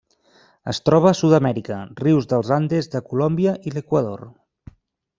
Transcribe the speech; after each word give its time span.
Es 0.71 0.79
troba 0.89 1.09
a 1.11 1.17
Sud-amèrica: 1.19 1.77
rius 2.01 2.29
dels 2.33 2.51
Andes 2.59 2.91
de 2.97 3.05
Colòmbia 3.13 3.57
i 3.69 3.75
l'Equador. 3.79 4.29